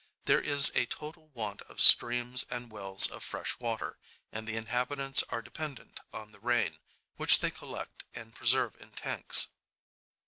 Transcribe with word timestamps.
There 0.25 0.41
is 0.41 0.71
a 0.73 0.87
total 0.87 1.27
want 1.27 1.61
of 1.61 1.79
streams 1.79 2.43
and 2.49 2.71
wells 2.71 3.05
of 3.11 3.21
fresh 3.23 3.59
water, 3.59 3.99
and 4.31 4.47
the 4.47 4.55
inhabitants 4.55 5.21
are 5.29 5.43
dependent 5.43 5.99
on 6.11 6.31
the 6.31 6.39
rain, 6.39 6.79
which 7.17 7.37
they 7.39 7.51
collect 7.51 8.05
and 8.15 8.33
preserve 8.33 8.75
in 8.81 8.89
tanks. 8.93 9.49